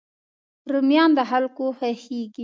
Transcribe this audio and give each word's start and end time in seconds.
رومیان 0.71 1.09
د 1.17 1.19
خلکو 1.29 1.65
خوښېږي 1.77 2.39